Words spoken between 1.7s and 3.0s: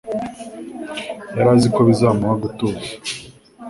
ko bizamuha gutuza